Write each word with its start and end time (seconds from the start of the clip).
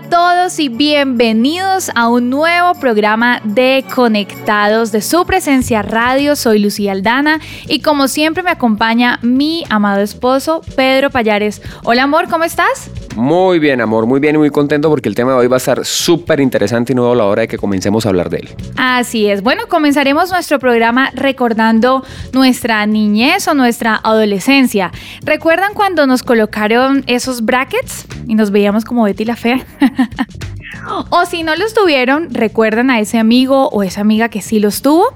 A 0.00 0.08
todos 0.08 0.58
y 0.58 0.68
bienvenidos 0.68 1.90
a 1.94 2.08
un 2.08 2.30
nuevo 2.30 2.74
programa 2.78 3.40
de 3.44 3.84
Conectados 3.94 4.92
de 4.92 5.02
su 5.02 5.24
presencia 5.26 5.82
radio. 5.82 6.36
Soy 6.36 6.58
Lucía 6.58 6.92
Aldana 6.92 7.40
y 7.66 7.80
como 7.80 8.08
siempre 8.08 8.42
me 8.42 8.50
acompaña 8.50 9.18
mi 9.22 9.64
amado 9.68 10.00
esposo 10.00 10.62
Pedro 10.76 11.10
Payares. 11.10 11.60
Hola 11.82 12.04
amor, 12.04 12.28
¿cómo 12.28 12.44
estás? 12.44 12.90
Muy 13.16 13.58
bien, 13.58 13.80
amor, 13.80 14.06
muy 14.06 14.20
bien 14.20 14.36
y 14.36 14.38
muy 14.38 14.50
contento 14.50 14.88
porque 14.88 15.08
el 15.08 15.14
tema 15.14 15.32
de 15.32 15.38
hoy 15.38 15.46
va 15.48 15.56
a 15.56 15.58
estar 15.58 15.84
súper 15.84 16.40
interesante 16.40 16.92
y 16.92 16.96
no 16.96 17.10
a 17.10 17.16
la 17.16 17.24
hora 17.24 17.42
de 17.42 17.48
que 17.48 17.58
comencemos 17.58 18.06
a 18.06 18.10
hablar 18.10 18.30
de 18.30 18.38
él. 18.38 18.48
Así 18.76 19.26
es. 19.28 19.42
Bueno, 19.42 19.64
comenzaremos 19.68 20.30
nuestro 20.30 20.58
programa 20.58 21.10
recordando 21.14 22.04
nuestra 22.32 22.86
niñez 22.86 23.48
o 23.48 23.54
nuestra 23.54 24.00
adolescencia. 24.02 24.92
¿Recuerdan 25.22 25.74
cuando 25.74 26.06
nos 26.06 26.22
colocaron 26.22 27.02
esos 27.08 27.44
brackets 27.44 28.06
y 28.28 28.36
nos 28.36 28.50
veíamos 28.50 28.84
como 28.84 29.02
Betty 29.04 29.24
la 29.24 29.36
Fea? 29.36 29.66
o 31.10 31.26
si 31.26 31.42
no 31.42 31.56
los 31.56 31.74
tuvieron, 31.74 32.32
¿recuerdan 32.32 32.90
a 32.90 33.00
ese 33.00 33.18
amigo 33.18 33.68
o 33.68 33.82
esa 33.82 34.00
amiga 34.00 34.28
que 34.28 34.42
sí 34.42 34.60
los 34.60 34.82
tuvo? 34.82 35.14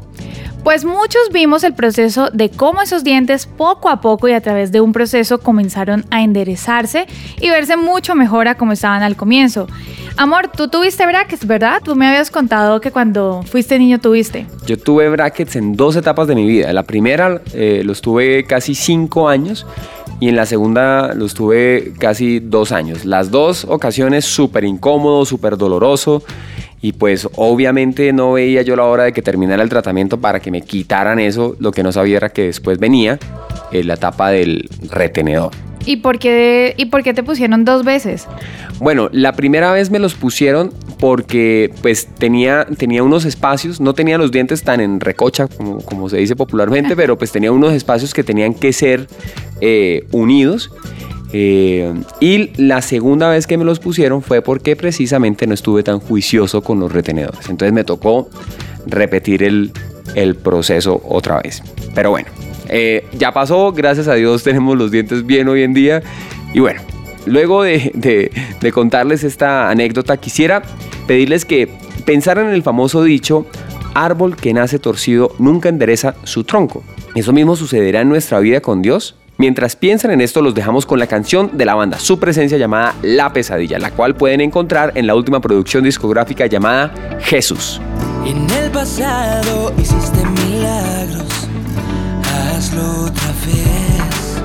Pues 0.64 0.86
muchos 0.86 1.28
vimos 1.30 1.62
el 1.62 1.74
proceso 1.74 2.30
de 2.32 2.48
cómo 2.48 2.80
esos 2.80 3.04
dientes 3.04 3.44
poco 3.44 3.90
a 3.90 4.00
poco 4.00 4.28
y 4.28 4.32
a 4.32 4.40
través 4.40 4.72
de 4.72 4.80
un 4.80 4.94
proceso 4.94 5.38
comenzaron 5.38 6.06
a 6.10 6.22
enderezarse 6.22 7.06
y 7.38 7.50
verse 7.50 7.76
mucho 7.76 8.14
mejor 8.14 8.48
a 8.48 8.54
como 8.54 8.72
estaban 8.72 9.02
al 9.02 9.14
comienzo. 9.14 9.66
Amor, 10.16 10.48
tú 10.48 10.68
tuviste 10.68 11.04
brackets, 11.04 11.46
¿verdad? 11.46 11.82
Tú 11.84 11.94
me 11.94 12.08
habías 12.08 12.30
contado 12.30 12.80
que 12.80 12.90
cuando 12.90 13.42
fuiste 13.42 13.78
niño 13.78 14.00
tuviste. 14.00 14.46
Yo 14.64 14.78
tuve 14.78 15.10
brackets 15.10 15.56
en 15.56 15.76
dos 15.76 15.96
etapas 15.96 16.28
de 16.28 16.34
mi 16.34 16.46
vida. 16.46 16.72
La 16.72 16.84
primera 16.84 17.42
eh, 17.52 17.82
los 17.84 18.00
tuve 18.00 18.44
casi 18.44 18.74
cinco 18.74 19.28
años 19.28 19.66
y 20.18 20.30
en 20.30 20.36
la 20.36 20.46
segunda 20.46 21.12
los 21.12 21.34
tuve 21.34 21.92
casi 21.98 22.40
dos 22.40 22.72
años. 22.72 23.04
Las 23.04 23.30
dos 23.30 23.66
ocasiones 23.66 24.24
súper 24.24 24.64
incómodo, 24.64 25.26
súper 25.26 25.58
doloroso 25.58 26.22
y 26.80 26.92
pues 26.92 27.28
obviamente 27.36 28.12
no 28.12 28.32
veía 28.32 28.62
yo 28.62 28.76
la 28.76 28.84
hora 28.84 29.04
de 29.04 29.12
que 29.12 29.22
terminara 29.22 29.62
el 29.62 29.68
tratamiento 29.68 30.20
para 30.20 30.40
que 30.40 30.50
me 30.50 30.62
quitaran 30.62 31.18
eso, 31.18 31.56
lo 31.58 31.72
que 31.72 31.82
no 31.82 31.92
sabía 31.92 32.18
era 32.18 32.28
que 32.28 32.42
después 32.42 32.78
venía 32.78 33.18
en 33.72 33.86
la 33.86 33.94
etapa 33.94 34.30
del 34.30 34.68
retenedor. 34.90 35.52
¿Y 35.86 35.96
por, 35.96 36.18
qué, 36.18 36.74
¿Y 36.76 36.86
por 36.86 37.02
qué 37.02 37.12
te 37.12 37.22
pusieron 37.22 37.64
dos 37.64 37.84
veces? 37.84 38.26
Bueno, 38.80 39.08
la 39.12 39.32
primera 39.32 39.70
vez 39.72 39.90
me 39.90 39.98
los 39.98 40.14
pusieron 40.14 40.72
porque 40.98 41.70
pues 41.82 42.06
tenía, 42.06 42.66
tenía 42.78 43.02
unos 43.02 43.24
espacios, 43.26 43.80
no 43.80 43.92
tenía 43.92 44.16
los 44.16 44.32
dientes 44.32 44.62
tan 44.62 44.80
en 44.80 45.00
recocha 45.00 45.46
como, 45.46 45.78
como 45.82 46.08
se 46.08 46.16
dice 46.16 46.36
popularmente, 46.36 46.96
pero 46.96 47.18
pues 47.18 47.32
tenía 47.32 47.52
unos 47.52 47.72
espacios 47.74 48.14
que 48.14 48.24
tenían 48.24 48.54
que 48.54 48.72
ser 48.72 49.08
eh, 49.60 50.06
unidos 50.10 50.70
eh, 51.36 51.92
y 52.20 52.52
la 52.62 52.80
segunda 52.80 53.28
vez 53.28 53.48
que 53.48 53.58
me 53.58 53.64
los 53.64 53.80
pusieron 53.80 54.22
fue 54.22 54.40
porque 54.40 54.76
precisamente 54.76 55.48
no 55.48 55.54
estuve 55.54 55.82
tan 55.82 55.98
juicioso 55.98 56.62
con 56.62 56.78
los 56.78 56.92
retenedores. 56.92 57.50
Entonces 57.50 57.72
me 57.72 57.82
tocó 57.82 58.28
repetir 58.86 59.42
el, 59.42 59.72
proceso 60.44 61.02
otra 61.04 61.40
vez. 61.40 61.60
Pero 61.92 62.10
bueno, 62.10 62.28
eh, 62.68 63.04
ya 63.18 63.32
pasó, 63.32 63.72
gracias 63.72 64.06
a 64.06 64.14
Dios 64.14 64.44
tenemos 64.44 64.78
los 64.78 64.92
dientes 64.92 65.26
bien 65.26 65.48
hoy 65.48 65.64
en 65.64 65.74
día. 65.74 66.04
Y 66.52 66.60
bueno, 66.60 66.80
luego 67.26 67.64
de, 67.64 68.30
de 68.60 68.72
contarles 68.72 69.24
esta 69.24 69.70
anécdota, 69.70 70.16
quisiera 70.18 70.62
pedirles 71.08 71.44
que 71.44 71.68
pensaran 72.04 72.46
en 72.46 72.54
el 72.54 72.62
famoso 72.62 73.02
dicho, 73.02 73.44
árbol 73.94 74.36
que 74.36 74.54
nace 74.54 74.78
torcido 74.78 75.34
nunca 75.40 75.68
endereza 75.68 76.14
su 76.22 76.44
tronco. 76.44 76.84
¿Eso 77.16 77.32
mismo 77.32 77.56
sucederá 77.56 78.02
en 78.02 78.08
nuestra 78.08 78.38
vida 78.38 78.60
con 78.60 78.82
Dios? 78.82 79.16
Mientras 79.36 79.74
piensan 79.74 80.12
en 80.12 80.20
esto, 80.20 80.42
los 80.42 80.54
dejamos 80.54 80.86
con 80.86 81.00
la 81.00 81.08
canción 81.08 81.50
de 81.54 81.64
la 81.64 81.74
banda 81.74 81.98
Su 81.98 82.20
Presencia 82.20 82.56
llamada 82.56 82.94
La 83.02 83.32
Pesadilla, 83.32 83.80
la 83.80 83.90
cual 83.90 84.14
pueden 84.14 84.40
encontrar 84.40 84.92
en 84.94 85.08
la 85.08 85.16
última 85.16 85.40
producción 85.40 85.82
discográfica 85.82 86.46
llamada 86.46 86.94
Jesús. 87.20 87.80
En 88.24 88.48
el 88.50 88.70
pasado 88.70 89.72
hiciste 89.76 90.24
milagros, 90.46 91.48
hazlo 92.32 93.06
otra 93.06 93.28
vez. 93.44 94.42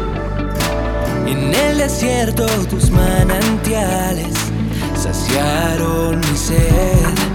En 1.27 1.53
el 1.53 1.77
desierto 1.77 2.47
tus 2.67 2.89
manantiales 2.89 4.33
saciaron 4.95 6.19
mi 6.19 6.35
sed. 6.35 7.28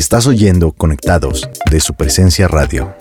Estás 0.00 0.26
oyendo 0.26 0.72
Conectados 0.72 1.46
de 1.70 1.78
su 1.78 1.92
presencia 1.92 2.48
radio. 2.48 2.94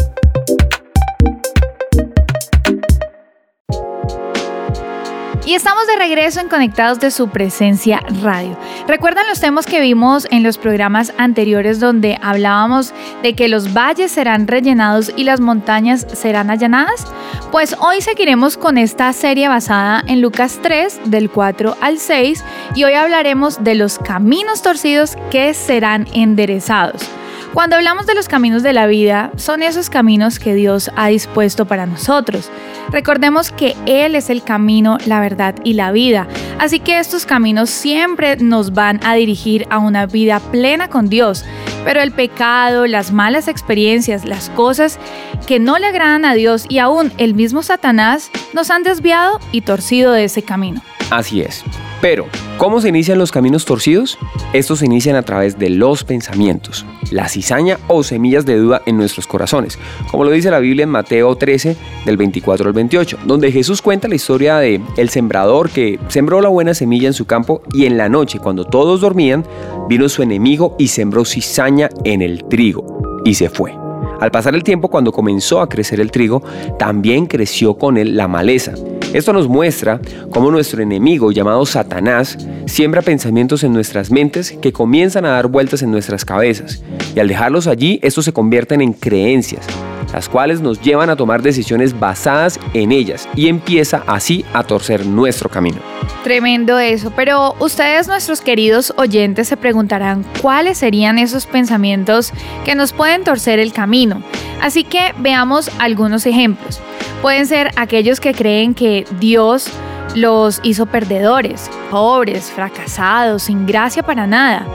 Y 5.50 5.56
estamos 5.56 5.88
de 5.88 5.96
regreso 5.96 6.42
en 6.42 6.48
Conectados 6.48 7.00
de 7.00 7.10
su 7.10 7.30
presencia 7.30 8.02
radio. 8.22 8.56
¿Recuerdan 8.88 9.26
los 9.28 9.40
temas 9.40 9.66
que 9.66 9.82
vimos 9.82 10.28
en 10.30 10.44
los 10.44 10.60
programas 10.60 11.12
anteriores 11.18 11.80
donde 11.80 12.20
hablábamos 12.22 12.94
de 13.24 13.34
que 13.34 13.48
los 13.48 13.74
valles 13.74 14.12
serán 14.12 14.46
rellenados 14.46 15.12
y 15.16 15.24
las 15.24 15.40
montañas 15.40 16.06
serán 16.14 16.52
allanadas? 16.52 17.04
Pues 17.52 17.76
hoy 17.80 18.02
seguiremos 18.02 18.58
con 18.58 18.78
esta 18.78 19.12
serie 19.12 19.48
basada 19.48 20.04
en 20.06 20.22
Lucas 20.22 20.60
3 20.62 21.00
del 21.06 21.32
4 21.32 21.78
al 21.82 21.98
6 21.98 22.44
y 22.76 22.84
hoy 22.84 22.94
hablaremos 22.94 23.64
de 23.64 23.74
los 23.74 23.98
caminos 23.98 24.62
torcidos 24.62 25.18
que 25.32 25.56
serán 25.56 26.06
enderezados. 26.14 27.10
Cuando 27.54 27.78
hablamos 27.78 28.06
de 28.06 28.14
los 28.14 28.28
caminos 28.28 28.62
de 28.62 28.74
la 28.74 28.86
vida, 28.86 29.32
son 29.36 29.64
esos 29.64 29.90
caminos 29.90 30.38
que 30.38 30.54
Dios 30.54 30.92
ha 30.96 31.08
dispuesto 31.08 31.66
para 31.66 31.88
nosotros. 31.88 32.52
Recordemos 32.92 33.52
que 33.52 33.76
Él 33.88 34.14
es 34.14 34.30
el 34.30 34.44
camino, 34.44 35.00
la 35.08 35.20
verdad 35.20 35.56
y 35.64 35.74
la 35.74 35.92
vida, 35.92 36.28
así 36.60 36.80
que 36.80 37.00
estos 37.00 37.26
caminos 37.26 37.72
siempre 37.72 38.38
nos 38.38 38.74
van 38.74 39.00
a 39.04 39.16
dirigir 39.16 39.66
a 39.72 39.80
una 39.80 40.06
vida 40.06 40.40
plena 40.40 40.90
con 40.90 41.10
Dios. 41.10 41.44
Pero 41.84 42.02
el 42.02 42.12
pecado, 42.12 42.86
las 42.86 43.12
malas 43.12 43.48
experiencias, 43.48 44.26
las 44.26 44.50
cosas 44.52 45.00
que 45.48 45.60
no 45.60 45.80
le 45.80 45.88
agradan 45.88 46.26
a 46.26 46.36
Dios 46.36 46.66
y 46.70 46.78
aún 46.78 47.12
el 47.18 47.34
mismo 47.34 47.64
Satanás 47.64 48.30
nos 48.54 48.70
han 48.70 48.84
desviado 48.84 49.40
y 49.52 49.62
torcido 49.62 50.12
de 50.12 50.26
ese 50.26 50.44
camino. 50.44 50.82
Así 51.10 51.42
es. 51.42 51.64
Pero, 52.02 52.28
¿cómo 52.58 52.80
se 52.80 52.88
inician 52.88 53.18
los 53.18 53.32
caminos 53.32 53.66
torcidos? 53.66 54.18
Estos 54.54 54.80
se 54.80 54.86
inician 54.86 55.18
a 55.18 55.24
través 55.24 55.60
de 55.60 55.70
los 55.70 56.06
pensamientos, 56.06 56.86
la 57.12 57.28
cizaña 57.28 57.78
o 57.90 58.04
semillas 58.04 58.46
de 58.46 58.56
duda 58.56 58.82
en 58.86 58.96
nuestros 58.96 59.28
corazones, 59.28 59.78
como 60.10 60.24
lo 60.24 60.32
dice 60.32 60.50
la 60.50 60.60
Biblia 60.60 60.84
en 60.84 60.90
Mateo 60.90 61.36
13, 61.36 61.76
del 62.06 62.16
24 62.16 62.68
al 62.68 62.74
28, 62.74 63.20
donde 63.26 63.52
Jesús 63.52 63.82
cuenta 63.82 64.08
la 64.08 64.16
historia 64.16 64.60
de 64.60 64.80
el 64.96 65.10
sembrador 65.10 65.70
que 65.70 66.00
sembró 66.08 66.40
la 66.40 66.48
buena 66.48 66.74
semilla 66.74 67.08
en 67.08 67.14
su 67.14 67.26
campo 67.26 67.62
y 67.74 67.86
en 67.86 67.98
la 67.98 68.08
noche, 68.08 68.40
cuando 68.40 68.64
todos 68.64 69.02
dormían, 69.02 69.46
vino 69.90 70.08
su 70.08 70.24
enemigo 70.24 70.76
y 70.80 70.88
sembró 70.88 71.26
cizaña 71.26 71.90
en 72.06 72.22
el 72.22 72.46
trigo 72.46 73.22
y 73.26 73.34
se 73.34 73.50
fue. 73.50 73.76
Al 74.22 74.32
pasar 74.32 74.56
el 74.56 74.64
tiempo, 74.64 74.90
cuando 74.90 75.12
comenzó 75.12 75.60
a 75.60 75.68
crecer 75.68 76.00
el 76.00 76.12
trigo, 76.12 76.44
también 76.78 77.26
creció 77.26 77.74
con 77.74 77.98
él 77.98 78.16
la 78.16 78.30
maleza 78.30 78.74
esto 79.14 79.34
nos 79.34 79.48
muestra 79.48 80.00
cómo 80.32 80.52
nuestro 80.52 80.84
enemigo 80.84 81.32
llamado 81.32 81.66
Satanás 81.66 82.38
siembra 82.68 83.02
pensamientos 83.02 83.64
en 83.64 83.74
nuestras 83.74 84.12
mentes 84.12 84.52
que 84.62 84.72
comienzan 84.72 85.26
a 85.26 85.30
dar 85.30 85.48
vueltas 85.48 85.82
en 85.82 85.92
nuestras 85.92 86.26
cabezas. 86.26 86.84
Y 87.16 87.20
al 87.20 87.28
dejarlos 87.28 87.68
allí 87.68 88.00
estos 88.04 88.26
se 88.26 88.34
convierten 88.34 88.82
en 88.82 88.94
creencias 88.94 89.66
las 90.14 90.30
cuales 90.30 90.62
nos 90.62 90.82
llevan 90.82 91.10
a 91.10 91.16
tomar 91.16 91.42
decisiones 91.42 91.98
basadas 92.00 92.60
en 92.74 92.92
ellas 92.92 93.28
y 93.36 93.48
empieza 93.48 94.04
así 94.08 94.46
a 94.54 94.64
torcer 94.64 95.06
nuestro 95.06 95.50
camino. 95.50 95.78
Tremendo 96.24 96.80
eso, 96.80 97.12
pero 97.16 97.56
ustedes 97.60 98.08
nuestros 98.08 98.42
queridos 98.42 98.94
oyentes 98.98 99.48
se 99.48 99.58
preguntarán 99.58 100.26
cuáles 100.42 100.78
serían 100.78 101.18
esos 101.18 101.46
pensamientos 101.46 102.34
que 102.66 102.76
nos 102.76 102.94
pueden 102.94 103.24
torcer 103.24 103.60
el 103.60 103.72
camino. 103.72 104.22
Así 104.62 104.84
que 104.84 105.14
veamos 105.20 105.72
algunos 105.80 106.26
ejemplos. 106.26 106.80
Pueden 107.22 107.48
ser 107.48 107.72
aquellos 107.76 108.20
que 108.20 108.34
creen 108.34 108.74
que 108.74 109.06
Dios 109.20 109.70
los 110.16 110.60
hizo 110.64 110.86
perdedores, 110.86 111.70
pobres, 111.92 112.52
fracasados, 112.52 113.44
sin 113.44 113.66
gracia 113.66 114.04
para 114.04 114.28
nada. 114.28 114.66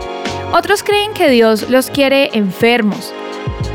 Otros 0.53 0.83
creen 0.83 1.13
que 1.13 1.29
Dios 1.29 1.69
los 1.69 1.91
quiere 1.91 2.31
enfermos. 2.33 3.13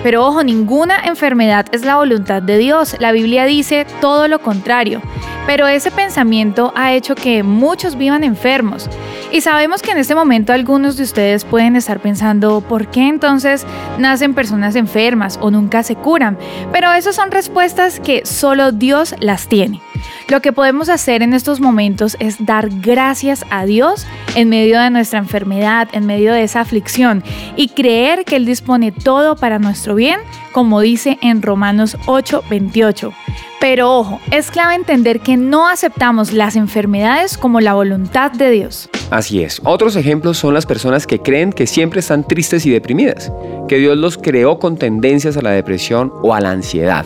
Pero 0.01 0.25
ojo, 0.25 0.43
ninguna 0.43 1.01
enfermedad 1.05 1.65
es 1.71 1.83
la 1.83 1.97
voluntad 1.97 2.41
de 2.41 2.57
Dios. 2.57 2.95
La 2.99 3.11
Biblia 3.11 3.45
dice 3.45 3.85
todo 3.99 4.27
lo 4.27 4.39
contrario. 4.39 5.01
Pero 5.45 5.67
ese 5.67 5.91
pensamiento 5.91 6.71
ha 6.75 6.93
hecho 6.93 7.15
que 7.15 7.43
muchos 7.43 7.97
vivan 7.97 8.23
enfermos. 8.23 8.89
Y 9.31 9.41
sabemos 9.41 9.83
que 9.83 9.91
en 9.91 9.99
este 9.99 10.15
momento 10.15 10.53
algunos 10.53 10.97
de 10.97 11.03
ustedes 11.03 11.45
pueden 11.45 11.75
estar 11.75 11.99
pensando, 11.99 12.61
¿por 12.61 12.87
qué 12.87 13.07
entonces 13.07 13.63
nacen 13.99 14.33
personas 14.33 14.75
enfermas 14.75 15.37
o 15.39 15.51
nunca 15.51 15.83
se 15.83 15.95
curan? 15.95 16.35
Pero 16.71 16.91
esas 16.93 17.15
son 17.15 17.29
respuestas 17.29 17.99
que 17.99 18.25
solo 18.25 18.71
Dios 18.71 19.13
las 19.19 19.47
tiene. 19.47 19.81
Lo 20.29 20.41
que 20.41 20.51
podemos 20.51 20.89
hacer 20.89 21.21
en 21.21 21.33
estos 21.33 21.59
momentos 21.59 22.17
es 22.19 22.43
dar 22.43 22.69
gracias 22.69 23.45
a 23.51 23.65
Dios 23.65 24.07
en 24.35 24.49
medio 24.49 24.79
de 24.79 24.89
nuestra 24.89 25.19
enfermedad, 25.19 25.87
en 25.91 26.07
medio 26.07 26.33
de 26.33 26.43
esa 26.43 26.61
aflicción 26.61 27.23
y 27.55 27.69
creer 27.69 28.25
que 28.25 28.35
Él 28.35 28.45
dispone 28.45 28.91
todo 28.91 29.35
para 29.35 29.59
nuestro 29.59 29.93
bien, 29.93 30.19
como 30.53 30.81
dice 30.81 31.19
en 31.21 31.43
Romanos 31.43 31.97
8:28. 32.07 33.13
Pero 33.59 33.97
ojo, 33.97 34.21
es 34.31 34.51
clave 34.51 34.75
entender 34.75 35.19
que 35.19 35.35
no 35.35 35.67
aceptamos 35.67 36.31
las 36.31 36.56
enfermedades 36.56 37.38
como 37.38 37.59
la 37.59 37.73
voluntad 37.73 38.31
de 38.31 38.50
Dios. 38.51 38.89
Así 39.11 39.44
es. 39.44 39.59
Otros 39.65 39.97
ejemplos 39.97 40.38
son 40.38 40.53
las 40.53 40.65
personas 40.65 41.06
que 41.06 41.19
creen 41.19 41.51
que 41.51 41.67
siempre 41.67 42.00
están 42.00 42.25
tristes 42.25 42.65
y 42.65 42.69
deprimidas, 42.69 43.33
que 43.67 43.77
Dios 43.77 43.97
los 43.97 44.17
creó 44.17 44.59
con 44.59 44.77
tendencias 44.77 45.35
a 45.35 45.41
la 45.41 45.51
depresión 45.51 46.13
o 46.23 46.33
a 46.33 46.39
la 46.39 46.51
ansiedad. 46.51 47.06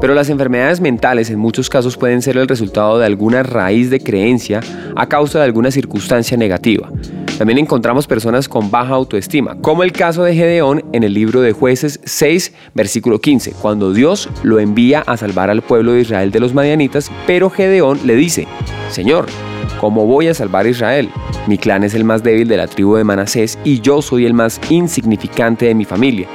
Pero 0.00 0.14
las 0.14 0.30
enfermedades 0.30 0.80
mentales 0.80 1.30
en 1.30 1.38
muchos 1.38 1.68
casos 1.68 1.96
pueden 1.96 2.22
ser 2.22 2.38
el 2.38 2.48
resultado 2.48 2.98
de 2.98 3.06
alguna 3.06 3.42
raíz 3.42 3.90
de 3.90 4.00
creencia 4.00 4.60
a 4.96 5.08
causa 5.08 5.40
de 5.40 5.44
alguna 5.44 5.70
circunstancia 5.70 6.36
negativa. 6.36 6.90
También 7.42 7.58
encontramos 7.58 8.06
personas 8.06 8.48
con 8.48 8.70
baja 8.70 8.94
autoestima, 8.94 9.56
como 9.60 9.82
el 9.82 9.90
caso 9.90 10.22
de 10.22 10.32
Gedeón 10.32 10.84
en 10.92 11.02
el 11.02 11.12
libro 11.12 11.40
de 11.40 11.50
jueces 11.50 11.98
6, 12.04 12.52
versículo 12.72 13.20
15, 13.20 13.54
cuando 13.60 13.92
Dios 13.92 14.28
lo 14.44 14.60
envía 14.60 15.00
a 15.00 15.16
salvar 15.16 15.50
al 15.50 15.60
pueblo 15.60 15.90
de 15.90 16.02
Israel 16.02 16.30
de 16.30 16.38
los 16.38 16.54
madianitas, 16.54 17.10
pero 17.26 17.50
Gedeón 17.50 17.98
le 18.04 18.14
dice, 18.14 18.46
Señor, 18.90 19.26
¿cómo 19.80 20.06
voy 20.06 20.28
a 20.28 20.34
salvar 20.34 20.66
a 20.66 20.68
Israel? 20.68 21.10
Mi 21.48 21.58
clan 21.58 21.82
es 21.82 21.94
el 21.94 22.04
más 22.04 22.22
débil 22.22 22.46
de 22.46 22.58
la 22.58 22.68
tribu 22.68 22.94
de 22.94 23.02
Manasés 23.02 23.58
y 23.64 23.80
yo 23.80 24.02
soy 24.02 24.24
el 24.24 24.34
más 24.34 24.60
insignificante 24.70 25.66
de 25.66 25.74
mi 25.74 25.84
familia. 25.84 26.28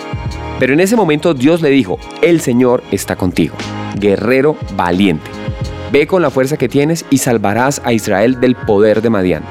Pero 0.59 0.74
en 0.74 0.81
ese 0.81 0.98
momento 0.98 1.33
Dios 1.33 1.62
le 1.62 1.69
dijo, 1.69 1.98
el 2.21 2.42
Señor 2.42 2.83
está 2.92 3.15
contigo, 3.15 3.56
guerrero 3.98 4.57
valiente. 4.75 5.31
Ve 5.89 6.06
con 6.06 6.21
la 6.21 6.31
fuerza 6.31 6.57
que 6.57 6.68
tienes 6.68 7.06
y 7.09 7.19
salvarás 7.19 7.81
a 7.86 7.94
Israel 7.94 8.42
del 8.42 8.56
poder 8.56 9.01
de 9.01 9.09
Madián. 9.09 9.44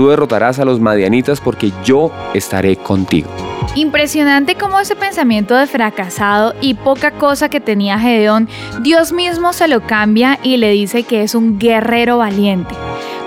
Tú 0.00 0.08
derrotarás 0.08 0.58
a 0.58 0.64
los 0.64 0.80
madianitas 0.80 1.42
porque 1.42 1.74
yo 1.84 2.10
estaré 2.32 2.76
contigo. 2.76 3.28
Impresionante 3.74 4.54
cómo 4.54 4.80
ese 4.80 4.96
pensamiento 4.96 5.54
de 5.54 5.66
fracasado 5.66 6.54
y 6.62 6.72
poca 6.72 7.10
cosa 7.10 7.50
que 7.50 7.60
tenía 7.60 7.98
Gedeón, 7.98 8.48
Dios 8.80 9.12
mismo 9.12 9.52
se 9.52 9.68
lo 9.68 9.82
cambia 9.82 10.38
y 10.42 10.56
le 10.56 10.70
dice 10.70 11.02
que 11.02 11.22
es 11.22 11.34
un 11.34 11.58
guerrero 11.58 12.16
valiente. 12.16 12.74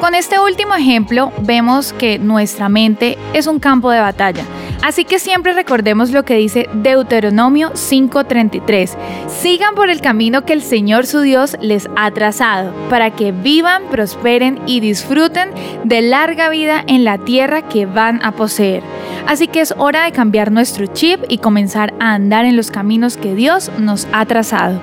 Con 0.04 0.16
este 0.16 0.38
último 0.38 0.76
ejemplo 0.76 1.32
vemos 1.44 1.94
que 1.94 2.20
nuestra 2.20 2.68
mente 2.68 3.18
es 3.34 3.48
un 3.48 3.60
campo 3.60 3.90
de 3.90 4.02
batalla. 4.02 4.44
Así 4.82 5.06
que 5.06 5.18
siempre 5.18 5.54
recordemos 5.54 6.12
lo 6.12 6.26
que 6.26 6.36
dice 6.36 6.68
Deuteronomio 6.74 7.72
5:33. 7.74 8.98
Sigan 9.30 9.76
por 9.76 9.90
el 9.90 10.02
camino 10.02 10.44
que 10.44 10.52
el 10.52 10.62
Señor 10.62 11.06
su 11.06 11.22
Dios 11.22 11.56
les 11.62 11.88
ha 11.96 12.12
trazado, 12.12 12.74
para 12.90 13.12
que 13.12 13.32
vivan, 13.32 13.84
prosperen 13.90 14.60
y 14.66 14.82
disfruten 14.82 15.52
de 15.86 16.02
larga 16.02 16.50
vida 16.50 16.84
en 16.86 17.06
la 17.06 17.18
tierra 17.18 17.62
que 17.62 17.86
van 17.86 18.22
a 18.26 18.34
poseer. 18.34 18.84
Así 19.26 19.48
que 19.48 19.62
es 19.62 19.74
hora 19.78 20.04
de 20.04 20.12
cambiar 20.12 20.52
nuestro 20.52 20.86
chip 20.86 21.22
y 21.30 21.38
comenzar 21.38 21.94
a 22.02 22.14
andar 22.14 22.44
en 22.44 22.58
los 22.58 22.72
caminos 22.72 23.16
que 23.16 23.36
Dios 23.36 23.72
nos 23.80 24.06
ha 24.12 24.26
trazado. 24.26 24.82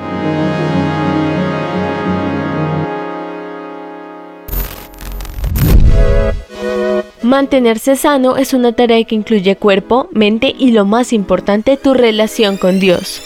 Mantenerse 7.31 7.95
sano 7.95 8.37
es 8.39 8.55
una 8.55 8.73
tarea 8.73 9.05
que 9.05 9.15
incluye 9.15 9.55
cuerpo, 9.55 10.09
mente 10.11 10.53
y 10.59 10.73
lo 10.73 10.85
más 10.85 11.13
importante, 11.13 11.77
tu 11.77 11.95
relación 11.95 12.57
con 12.57 12.81
Dios. 12.81 13.23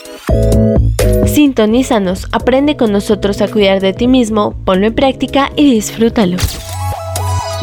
Sintonízanos, 1.25 2.29
aprende 2.31 2.77
con 2.77 2.93
nosotros 2.93 3.41
a 3.41 3.49
cuidar 3.49 3.81
de 3.81 3.95
ti 3.95 4.07
mismo, 4.07 4.55
ponlo 4.67 4.89
en 4.89 4.95
práctica 4.95 5.51
y 5.57 5.71
disfrútalo. 5.71 6.37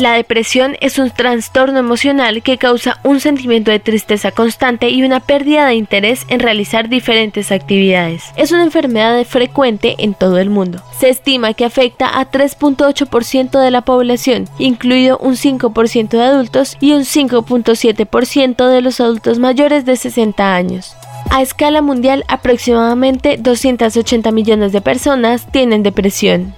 La 0.02 0.14
depresión 0.14 0.78
es 0.82 0.98
un 0.98 1.12
trastorno 1.12 1.78
emocional 1.78 2.42
que 2.42 2.58
causa 2.58 3.00
un 3.04 3.20
sentimiento 3.20 3.70
de 3.70 3.78
tristeza 3.78 4.32
constante 4.32 4.90
y 4.90 5.04
una 5.04 5.20
pérdida 5.20 5.68
de 5.68 5.76
interés 5.76 6.26
en 6.28 6.40
realizar 6.40 6.90
diferentes 6.90 7.52
actividades. 7.52 8.24
Es 8.36 8.52
una 8.52 8.64
enfermedad 8.64 9.24
frecuente 9.26 9.94
en 10.00 10.16
todo 10.16 10.40
el 10.40 10.50
mundo. 10.50 10.82
Se 11.00 11.10
estima 11.10 11.54
que 11.54 11.66
afecta 11.66 12.20
a 12.20 12.32
3.8% 12.32 13.60
de 13.60 13.70
la 13.70 13.82
población, 13.82 14.50
incluido 14.58 15.20
un 15.20 15.36
5% 15.36 16.10
de 16.10 16.24
adultos 16.24 16.78
y 16.80 16.94
un 16.94 17.02
5.7% 17.02 18.68
de 18.70 18.82
los 18.82 19.00
adultos 19.00 19.38
mayores 19.38 19.86
de 19.86 19.98
60 19.98 20.56
años. 20.56 20.96
A 21.30 21.44
escala 21.44 21.84
mundial, 21.84 22.26
aproximadamente 22.28 23.38
280 23.38 24.32
millones 24.32 24.72
de 24.72 24.82
personas 24.82 25.46
tienen 25.52 25.84
depresión. 25.84 26.56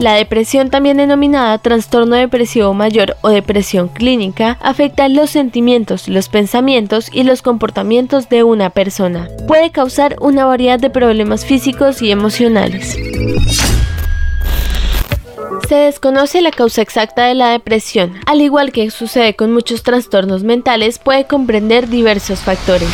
La 0.00 0.14
depresión, 0.14 0.70
también 0.70 0.96
denominada 0.96 1.58
trastorno 1.58 2.16
depresivo 2.16 2.72
mayor 2.72 3.18
o 3.20 3.28
depresión 3.28 3.88
clínica, 3.88 4.56
afecta 4.62 5.10
los 5.10 5.28
sentimientos, 5.28 6.08
los 6.08 6.30
pensamientos 6.30 7.10
y 7.12 7.22
los 7.22 7.42
comportamientos 7.42 8.30
de 8.30 8.42
una 8.42 8.70
persona. 8.70 9.28
Puede 9.46 9.70
causar 9.70 10.16
una 10.22 10.46
variedad 10.46 10.80
de 10.80 10.88
problemas 10.88 11.44
físicos 11.44 12.00
y 12.00 12.10
emocionales. 12.10 12.96
Se 15.68 15.74
desconoce 15.74 16.40
la 16.40 16.50
causa 16.50 16.80
exacta 16.80 17.26
de 17.26 17.34
la 17.34 17.50
depresión. 17.50 18.14
Al 18.24 18.40
igual 18.40 18.72
que 18.72 18.90
sucede 18.90 19.36
con 19.36 19.52
muchos 19.52 19.82
trastornos 19.82 20.44
mentales, 20.44 20.98
puede 20.98 21.26
comprender 21.26 21.88
diversos 21.90 22.40
factores. 22.40 22.88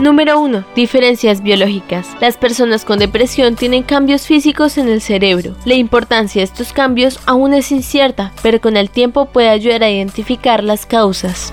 Número 0.00 0.38
1. 0.38 0.62
Diferencias 0.74 1.42
biológicas. 1.42 2.06
Las 2.20 2.36
personas 2.36 2.84
con 2.84 2.98
depresión 2.98 3.56
tienen 3.56 3.82
cambios 3.82 4.26
físicos 4.26 4.76
en 4.76 4.88
el 4.88 5.00
cerebro. 5.00 5.56
La 5.64 5.72
importancia 5.72 6.40
de 6.40 6.44
estos 6.44 6.74
cambios 6.74 7.18
aún 7.24 7.54
es 7.54 7.72
incierta, 7.72 8.30
pero 8.42 8.60
con 8.60 8.76
el 8.76 8.90
tiempo 8.90 9.24
puede 9.24 9.48
ayudar 9.48 9.82
a 9.82 9.90
identificar 9.90 10.62
las 10.62 10.84
causas. 10.84 11.50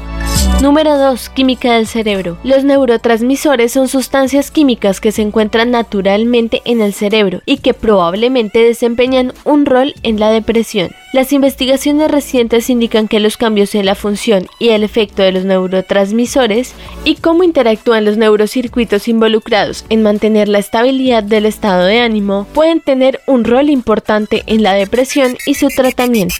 Número 0.63 0.97
2. 0.97 1.29
Química 1.29 1.73
del 1.73 1.87
cerebro. 1.87 2.37
Los 2.45 2.63
neurotransmisores 2.63 3.73
son 3.73 3.89
sustancias 3.89 4.49
químicas 4.49 5.01
que 5.01 5.11
se 5.11 5.21
encuentran 5.21 5.71
naturalmente 5.71 6.61
en 6.63 6.79
el 6.79 6.93
cerebro 6.93 7.41
y 7.45 7.57
que 7.57 7.73
probablemente 7.73 8.59
desempeñan 8.59 9.33
un 9.43 9.65
rol 9.65 9.93
en 10.03 10.21
la 10.21 10.31
depresión. 10.31 10.91
Las 11.11 11.33
investigaciones 11.33 12.09
recientes 12.09 12.69
indican 12.69 13.09
que 13.09 13.19
los 13.19 13.35
cambios 13.35 13.75
en 13.75 13.85
la 13.85 13.95
función 13.95 14.47
y 14.57 14.69
el 14.69 14.85
efecto 14.85 15.21
de 15.21 15.33
los 15.33 15.43
neurotransmisores 15.43 16.73
y 17.03 17.15
cómo 17.15 17.43
interactúan 17.43 18.05
los 18.05 18.15
neurocircuitos 18.15 19.09
involucrados 19.09 19.83
en 19.89 20.01
mantener 20.01 20.47
la 20.47 20.59
estabilidad 20.59 21.23
del 21.23 21.45
estado 21.45 21.83
de 21.83 21.99
ánimo 21.99 22.47
pueden 22.53 22.79
tener 22.79 23.19
un 23.27 23.43
rol 23.43 23.69
importante 23.69 24.43
en 24.47 24.63
la 24.63 24.71
depresión 24.71 25.35
y 25.45 25.55
su 25.55 25.67
tratamiento. 25.67 26.35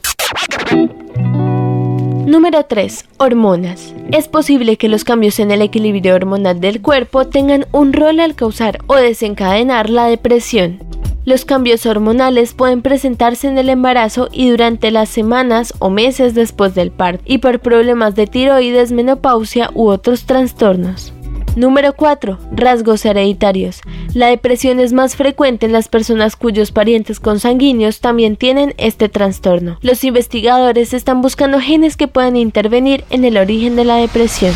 Número 2.25 2.63
3. 2.63 3.06
Hormonas. 3.18 3.94
Es 4.12 4.30
posible 4.30 4.77
que 4.77 4.88
los 4.88 5.03
cambios 5.03 5.39
en 5.39 5.51
el 5.51 5.62
equilibrio 5.62 6.15
hormonal 6.15 6.62
del 6.62 6.82
cuerpo 6.82 7.27
tengan 7.27 7.65
un 7.74 7.92
rol 7.92 8.22
al 8.22 8.34
causar 8.34 8.80
o 8.88 8.96
desencadenar 8.96 9.89
la 9.89 10.06
depresión. 10.06 10.80
Los 11.25 11.44
cambios 11.44 11.86
hormonales 11.86 12.53
pueden 12.53 12.82
presentarse 12.82 13.48
en 13.48 13.58
el 13.58 13.68
embarazo 13.68 14.30
y 14.32 14.50
durante 14.50 14.89
las 14.89 15.10
semanas 15.10 15.74
o 15.80 15.89
meses 15.89 16.34
después 16.34 16.74
del 16.75 16.92
parto 16.92 17.24
y 17.25 17.39
por 17.39 17.60
problemas 17.60 18.15
de 18.15 18.25
tiroides, 18.25 18.94
menopausia 18.94 19.70
u 19.74 19.88
otros 19.88 20.25
trastornos. 20.25 21.13
Número 21.55 21.93
4. 21.93 22.39
Rasgos 22.51 23.05
hereditarios. 23.05 23.81
La 24.13 24.27
depresión 24.27 24.79
es 24.79 24.91
más 24.91 25.15
frecuente 25.15 25.67
en 25.67 25.72
las 25.72 25.88
personas 25.88 26.36
cuyos 26.36 26.72
parientes 26.72 27.19
consanguíneos 27.19 28.00
también 28.00 28.38
tienen 28.38 28.74
este 28.77 29.07
trastorno. 29.07 29.77
Los 29.81 30.03
investigadores 30.03 30.93
están 30.93 31.22
buscando 31.22 31.60
genes 31.60 31.95
que 31.95 32.07
puedan 32.07 32.38
intervenir 32.38 33.03
en 33.12 33.24
el 33.24 33.38
origen 33.38 33.75
de 33.75 33.86
la 33.86 33.98
depresión. 33.98 34.53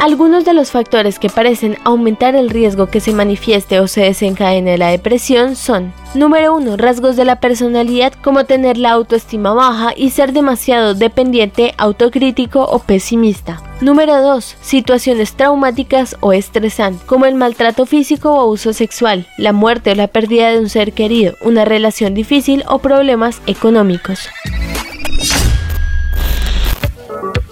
Algunos 0.00 0.46
de 0.46 0.54
los 0.54 0.70
factores 0.70 1.18
que 1.18 1.28
parecen 1.28 1.76
aumentar 1.84 2.34
el 2.34 2.48
riesgo 2.48 2.86
que 2.86 3.00
se 3.00 3.12
manifieste 3.12 3.80
o 3.80 3.86
se 3.86 4.00
desencadene 4.00 4.78
la 4.78 4.88
depresión 4.88 5.56
son 5.56 5.92
Número 6.14 6.56
1. 6.56 6.78
Rasgos 6.78 7.16
de 7.16 7.26
la 7.26 7.38
personalidad 7.38 8.14
como 8.14 8.44
tener 8.44 8.78
la 8.78 8.92
autoestima 8.92 9.52
baja 9.52 9.92
y 9.94 10.08
ser 10.08 10.32
demasiado 10.32 10.94
dependiente, 10.94 11.74
autocrítico 11.76 12.64
o 12.64 12.78
pesimista. 12.78 13.62
Número 13.82 14.22
2. 14.22 14.56
Situaciones 14.62 15.34
traumáticas 15.34 16.16
o 16.20 16.32
estresantes, 16.32 17.04
como 17.04 17.26
el 17.26 17.34
maltrato 17.34 17.84
físico 17.84 18.32
o 18.32 18.40
abuso 18.40 18.72
sexual, 18.72 19.26
la 19.36 19.52
muerte 19.52 19.92
o 19.92 19.94
la 19.94 20.08
pérdida 20.08 20.50
de 20.50 20.60
un 20.60 20.70
ser 20.70 20.94
querido, 20.94 21.34
una 21.42 21.66
relación 21.66 22.14
difícil 22.14 22.64
o 22.68 22.78
problemas 22.78 23.42
económicos. 23.46 24.30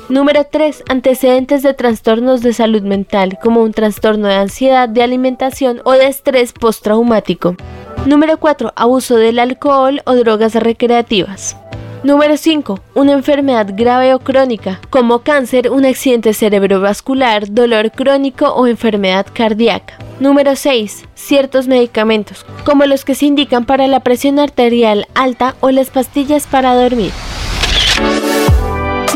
Número 0.09 0.47
3. 0.50 0.85
Antecedentes 0.88 1.62
de 1.62 1.75
trastornos 1.75 2.41
de 2.41 2.55
salud 2.55 2.81
mental, 2.81 3.38
como 3.43 3.62
un 3.62 3.75
trastorno 3.75 4.27
de 4.27 4.37
ansiedad, 4.37 4.88
de 4.88 5.03
alimentación 5.03 5.83
o 5.85 5.93
de 5.93 6.07
estrés 6.07 6.55
postraumático. 6.55 7.57
Número 8.07 8.38
4. 8.38 8.73
Abuso 8.75 9.17
del 9.17 9.38
alcohol 9.38 10.00
o 10.07 10.15
drogas 10.15 10.55
recreativas. 10.55 11.59
Número 12.05 12.38
5. 12.38 12.81
Una 12.95 13.12
enfermedad 13.12 13.67
grave 13.75 14.15
o 14.15 14.21
crónica, 14.21 14.81
como 14.88 15.19
cáncer, 15.19 15.71
un 15.71 15.85
accidente 15.85 16.33
cerebrovascular, 16.33 17.53
dolor 17.53 17.91
crónico 17.91 18.49
o 18.55 18.67
enfermedad 18.67 19.27
cardíaca. 19.31 19.99
Número 20.21 20.57
6. 20.57 21.05
Ciertos 21.17 21.69
medicamentos, 21.69 22.47
como 22.65 22.87
los 22.87 23.05
que 23.05 23.15
se 23.15 23.27
indican 23.27 23.67
para 23.67 23.87
la 23.87 24.00
presión 24.00 24.38
arterial 24.38 25.07
alta 25.15 25.55
o 25.61 25.71
las 25.71 25.91
pastillas 25.91 26.47
para 26.47 26.75
dormir. 26.75 27.12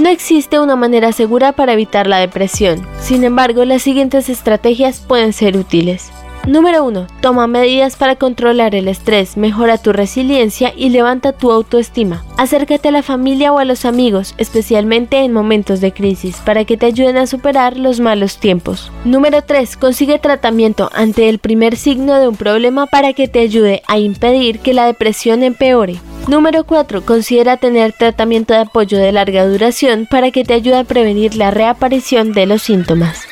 No 0.02 0.08
existe 0.08 0.58
una 0.58 0.74
manera 0.74 1.12
segura 1.12 1.52
para 1.52 1.74
evitar 1.74 2.08
la 2.08 2.18
depresión, 2.18 2.84
sin 3.00 3.22
embargo 3.22 3.64
las 3.64 3.82
siguientes 3.82 4.28
estrategias 4.28 4.98
pueden 4.98 5.32
ser 5.32 5.56
útiles. 5.56 6.10
Número 6.44 6.82
1. 6.84 7.06
Toma 7.20 7.46
medidas 7.46 7.94
para 7.94 8.16
controlar 8.16 8.74
el 8.74 8.88
estrés, 8.88 9.36
mejora 9.36 9.78
tu 9.78 9.92
resiliencia 9.92 10.72
y 10.76 10.88
levanta 10.88 11.30
tu 11.30 11.52
autoestima. 11.52 12.24
Acércate 12.36 12.88
a 12.88 12.90
la 12.90 13.04
familia 13.04 13.52
o 13.52 13.60
a 13.60 13.64
los 13.64 13.84
amigos, 13.84 14.34
especialmente 14.38 15.18
en 15.18 15.32
momentos 15.32 15.80
de 15.80 15.92
crisis, 15.92 16.38
para 16.44 16.64
que 16.64 16.76
te 16.76 16.86
ayuden 16.86 17.16
a 17.16 17.28
superar 17.28 17.76
los 17.76 18.00
malos 18.00 18.38
tiempos. 18.38 18.90
Número 19.04 19.42
3. 19.42 19.76
Consigue 19.76 20.18
tratamiento 20.18 20.90
ante 20.92 21.28
el 21.28 21.38
primer 21.38 21.76
signo 21.76 22.18
de 22.18 22.26
un 22.26 22.34
problema 22.34 22.88
para 22.88 23.12
que 23.12 23.28
te 23.28 23.38
ayude 23.38 23.82
a 23.86 24.00
impedir 24.00 24.58
que 24.58 24.74
la 24.74 24.86
depresión 24.86 25.44
empeore. 25.44 26.00
Número 26.28 26.64
4. 26.64 27.02
Considera 27.04 27.56
tener 27.56 27.92
tratamiento 27.92 28.54
de 28.54 28.60
apoyo 28.60 28.98
de 28.98 29.12
larga 29.12 29.46
duración 29.46 30.06
para 30.10 30.30
que 30.30 30.44
te 30.44 30.54
ayude 30.54 30.78
a 30.78 30.84
prevenir 30.84 31.34
la 31.34 31.50
reaparición 31.50 32.32
de 32.32 32.46
los 32.46 32.62
síntomas. 32.62 33.26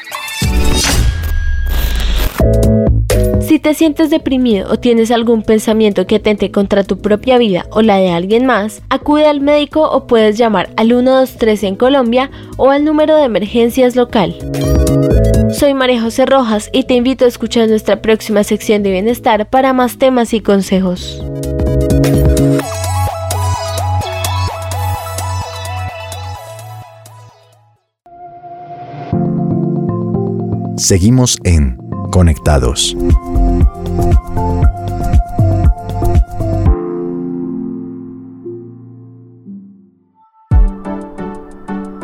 Si 3.41 3.59
te 3.59 3.75
sientes 3.75 4.11
deprimido 4.11 4.71
o 4.71 4.79
tienes 4.79 5.11
algún 5.11 5.43
pensamiento 5.43 6.07
que 6.07 6.17
atente 6.17 6.51
contra 6.51 6.85
tu 6.85 6.99
propia 6.99 7.37
vida 7.39 7.67
o 7.71 7.83
la 7.83 7.97
de 7.97 8.11
alguien 8.11 8.47
más, 8.47 8.83
acude 8.91 9.27
al 9.27 9.41
médico 9.41 9.89
o 9.91 10.07
puedes 10.07 10.39
llamar 10.39 10.71
al 10.77 10.89
123 10.89 11.63
en 11.65 11.77
Colombia 11.77 12.31
o 12.57 12.71
al 12.71 12.85
número 12.85 13.17
de 13.17 13.25
emergencias 13.25 13.97
local. 13.97 14.37
Soy 15.53 15.75
María 15.75 16.01
José 16.01 16.27
Rojas 16.27 16.71
y 16.73 16.85
te 16.85 16.95
invito 16.95 17.25
a 17.25 17.29
escuchar 17.29 17.69
nuestra 17.69 18.03
próxima 18.03 18.45
sección 18.45 18.83
de 18.83 18.93
bienestar 18.93 19.49
para 19.49 19.73
más 19.73 19.99
temas 19.99 20.33
y 20.33 20.41
consejos. 20.41 21.21
Seguimos 30.81 31.37
en 31.45 31.77
Conectados. 32.11 32.97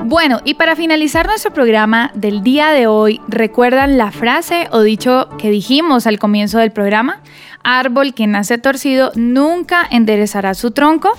Bueno, 0.05 0.43
y 0.45 0.55
para 0.55 0.77
finalizar 0.77 1.27
nuestro 1.27 1.55
programa 1.55 2.11
del 2.15 2.43
día 2.43 2.69
de 2.73 2.87
hoy, 2.87 3.23
¿recuerdan 3.29 3.97
la 3.97 4.13
frase 4.13 4.69
o 4.71 4.83
dicho 4.83 5.31
que 5.39 5.51
dijimos 5.51 6.07
al 6.07 6.19
comienzo 6.19 6.59
del 6.59 6.71
programa? 6.71 7.23
Árbol 7.65 8.13
que 8.13 8.27
nace 8.27 8.59
torcido 8.59 9.11
nunca 9.15 9.87
enderezará 9.91 10.53
su 10.53 10.73
tronco. 10.73 11.13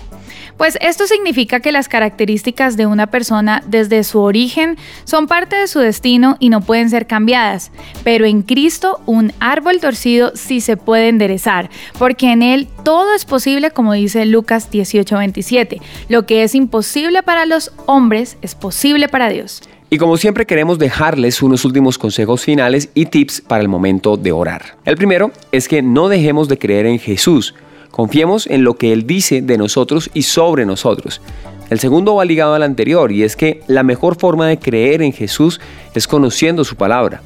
Pues 0.58 0.77
esto 0.82 1.08
significa 1.08 1.60
que 1.60 1.72
las 1.72 1.88
características 1.88 2.77
de 2.77 2.86
una 2.86 3.08
persona 3.08 3.63
desde 3.67 4.03
su 4.03 4.20
origen 4.20 4.77
son 5.03 5.27
parte 5.27 5.56
de 5.56 5.67
su 5.67 5.79
destino 5.79 6.38
y 6.39 6.50
no 6.50 6.62
pueden 6.62 6.89
ser 6.89 7.08
cambiadas. 7.08 7.72
Pero 8.03 8.25
en 8.25 8.41
Cristo 8.41 9.01
un 9.06 9.34
árbol 9.39 9.79
torcido 9.79 10.32
sí 10.36 10.62
se 10.62 10.77
puede 10.77 11.10
enderezar, 11.10 11.70
porque 11.98 12.32
en 12.32 12.41
Él 12.41 12.67
todo 12.84 13.13
es 13.13 13.25
posible, 13.25 13.72
como 13.72 13.94
dice 13.94 14.25
Lucas 14.25 14.70
18:27. 14.72 15.82
Lo 16.10 16.25
que 16.25 16.44
es 16.44 16.56
imposible 16.56 17.24
para 17.24 17.46
los 17.46 17.72
hombres 17.86 18.38
es 18.41 18.56
posible 18.56 19.08
para 19.10 19.29
Dios. 19.29 19.62
Y 19.89 19.98
como 19.98 20.17
siempre 20.17 20.46
queremos 20.46 20.79
dejarles 20.79 21.41
unos 21.41 21.63
últimos 21.63 21.98
consejos 21.98 22.44
finales 22.44 22.89
y 22.94 23.06
tips 23.06 23.39
para 23.39 23.62
el 23.62 23.70
momento 23.70 24.17
de 24.17 24.34
orar. 24.34 24.77
El 24.84 24.98
primero 24.98 25.32
es 25.53 25.70
que 25.70 25.82
no 25.82 26.10
dejemos 26.10 26.50
de 26.50 26.58
creer 26.58 26.88
en 26.88 27.00
Jesús 27.00 27.56
Confiemos 27.91 28.48
en 28.48 28.63
lo 28.63 28.75
que 28.75 28.94
Él 28.94 29.08
dice 29.08 29.41
de 29.41 29.58
nosotros 29.58 30.10
y 30.13 30.24
sobre 30.24 30.65
nosotros. 30.65 31.22
El 31.70 31.79
segundo 31.79 32.15
va 32.15 32.25
ligado 32.25 32.53
al 32.53 32.63
anterior 32.63 33.12
y 33.12 33.24
es 33.24 33.36
que 33.36 33.62
la 33.67 33.84
mejor 33.84 34.17
forma 34.17 34.48
de 34.48 34.60
creer 34.60 35.01
en 35.01 35.12
Jesús 35.12 35.60
es 35.94 36.08
conociendo 36.08 36.63
su 36.63 36.75
palabra. 36.75 37.22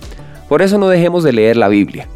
Por 0.50 0.62
eso 0.62 0.78
no 0.78 0.90
dejemos 0.90 1.24
de 1.24 1.34
leer 1.34 1.58
la 1.58 1.68
Biblia. 1.68 2.08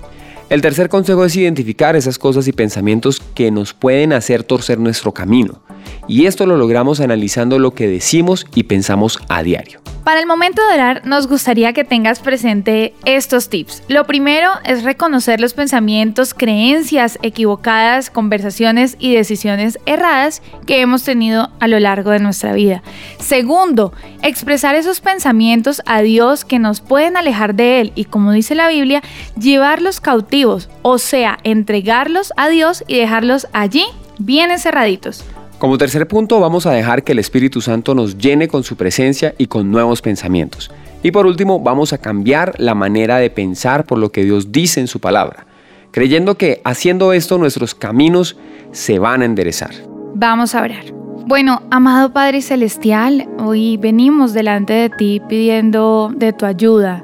El 0.49 0.61
tercer 0.61 0.89
consejo 0.89 1.25
es 1.25 1.35
identificar 1.35 1.95
esas 1.95 2.19
cosas 2.19 2.47
y 2.47 2.51
pensamientos 2.51 3.19
que 3.33 3.49
nos 3.51 3.73
pueden 3.73 4.13
hacer 4.13 4.43
torcer 4.43 4.79
nuestro 4.79 5.11
camino. 5.11 5.59
Y 6.07 6.25
esto 6.25 6.45
lo 6.45 6.57
logramos 6.57 6.99
analizando 6.99 7.59
lo 7.59 7.71
que 7.71 7.87
decimos 7.87 8.45
y 8.53 8.63
pensamos 8.63 9.19
a 9.29 9.43
diario. 9.43 9.81
Para 10.05 10.19
el 10.19 10.27
momento 10.27 10.61
de 10.67 10.75
orar, 10.75 11.01
nos 11.07 11.27
gustaría 11.27 11.73
que 11.73 11.83
tengas 11.83 12.19
presente 12.19 12.93
estos 13.05 13.49
tips. 13.49 13.81
Lo 13.87 14.05
primero 14.05 14.51
es 14.63 14.83
reconocer 14.83 15.41
los 15.41 15.55
pensamientos, 15.55 16.35
creencias 16.35 17.17
equivocadas, 17.23 18.11
conversaciones 18.11 18.97
y 18.99 19.15
decisiones 19.15 19.79
erradas 19.87 20.43
que 20.67 20.79
hemos 20.79 21.01
tenido 21.01 21.49
a 21.59 21.67
lo 21.67 21.79
largo 21.79 22.11
de 22.11 22.19
nuestra 22.19 22.53
vida. 22.53 22.83
Segundo, 23.17 23.93
expresar 24.21 24.75
esos 24.75 25.01
pensamientos 25.01 25.81
a 25.87 26.03
Dios 26.03 26.45
que 26.45 26.59
nos 26.59 26.81
pueden 26.81 27.17
alejar 27.17 27.55
de 27.55 27.81
Él 27.81 27.91
y, 27.95 28.05
como 28.05 28.31
dice 28.31 28.53
la 28.53 28.67
Biblia, 28.67 29.01
llevarlos 29.39 30.01
cautivos, 30.01 30.69
o 30.83 30.99
sea, 30.99 31.39
entregarlos 31.43 32.31
a 32.37 32.47
Dios 32.47 32.83
y 32.85 32.99
dejarlos 32.99 33.47
allí 33.53 33.85
bien 34.19 34.51
encerraditos. 34.51 35.25
Como 35.65 35.79
tercer 35.79 36.07
punto, 36.07 36.39
vamos 36.39 36.67
a 36.67 36.71
dejar 36.73 37.03
que 37.03 37.13
el 37.13 37.17
Espíritu 37.17 37.59
Santo 37.59 37.95
nos 37.95 38.19
llene 38.19 38.47
con 38.47 38.63
su 38.63 38.75
presencia 38.75 39.33
y 39.39 39.47
con 39.47 39.71
nuevos 39.71 39.99
pensamientos. 39.99 40.69
Y 41.01 41.09
por 41.09 41.25
último, 41.25 41.59
vamos 41.59 41.91
a 41.91 41.97
cambiar 41.97 42.53
la 42.59 42.75
manera 42.75 43.17
de 43.17 43.31
pensar 43.31 43.83
por 43.83 43.97
lo 43.97 44.11
que 44.11 44.23
Dios 44.23 44.51
dice 44.51 44.79
en 44.79 44.85
su 44.85 44.99
palabra, 44.99 45.47
creyendo 45.89 46.35
que 46.35 46.61
haciendo 46.65 47.13
esto 47.13 47.39
nuestros 47.39 47.73
caminos 47.73 48.37
se 48.73 48.99
van 48.99 49.23
a 49.23 49.25
enderezar. 49.25 49.71
Vamos 50.13 50.53
a 50.53 50.61
orar. 50.61 50.85
Bueno, 51.25 51.63
amado 51.71 52.13
Padre 52.13 52.43
Celestial, 52.43 53.27
hoy 53.39 53.77
venimos 53.77 54.33
delante 54.33 54.73
de 54.73 54.91
ti 54.91 55.19
pidiendo 55.27 56.11
de 56.15 56.31
tu 56.31 56.45
ayuda, 56.45 57.03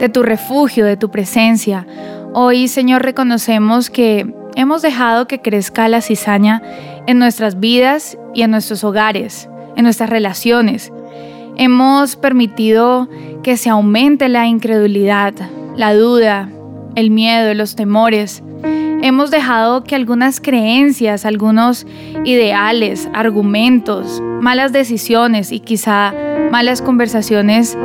de 0.00 0.08
tu 0.08 0.22
refugio, 0.22 0.86
de 0.86 0.96
tu 0.96 1.10
presencia. 1.10 1.86
Hoy, 2.32 2.68
Señor, 2.68 3.02
reconocemos 3.02 3.90
que 3.90 4.32
hemos 4.56 4.80
dejado 4.80 5.28
que 5.28 5.42
crezca 5.42 5.88
la 5.88 6.00
cizaña 6.00 6.62
en 7.08 7.18
nuestras 7.18 7.58
vidas 7.58 8.18
y 8.34 8.42
en 8.42 8.50
nuestros 8.50 8.84
hogares, 8.84 9.48
en 9.76 9.84
nuestras 9.84 10.10
relaciones. 10.10 10.92
Hemos 11.56 12.16
permitido 12.16 13.08
que 13.42 13.56
se 13.56 13.70
aumente 13.70 14.28
la 14.28 14.46
incredulidad, 14.46 15.32
la 15.74 15.94
duda, 15.94 16.50
el 16.96 17.10
miedo, 17.10 17.54
los 17.54 17.76
temores. 17.76 18.42
Hemos 19.00 19.30
dejado 19.30 19.84
que 19.84 19.94
algunas 19.94 20.38
creencias, 20.38 21.24
algunos 21.24 21.86
ideales, 22.26 23.08
argumentos, 23.14 24.22
malas 24.42 24.74
decisiones 24.74 25.50
y 25.50 25.60
quizá 25.60 26.12
malas 26.52 26.82
conversaciones 26.82 27.78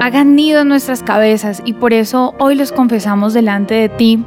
hagan 0.00 0.36
nido 0.36 0.62
en 0.62 0.68
nuestras 0.68 1.02
cabezas 1.02 1.60
y 1.66 1.74
por 1.74 1.92
eso 1.92 2.34
hoy 2.38 2.54
los 2.54 2.72
confesamos 2.72 3.34
delante 3.34 3.74
de 3.74 3.88
ti. 3.90 4.24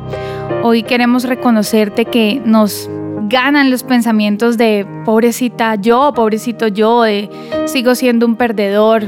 Hoy 0.61 0.83
queremos 0.83 1.23
reconocerte 1.23 2.05
que 2.05 2.39
nos 2.45 2.87
ganan 3.31 3.71
los 3.71 3.83
pensamientos 3.83 4.57
de 4.57 4.85
pobrecita 5.05 5.75
yo, 5.75 6.11
pobrecito 6.13 6.67
yo, 6.67 7.03
de 7.03 7.29
sigo 7.65 7.95
siendo 7.95 8.25
un 8.25 8.35
perdedor, 8.35 9.05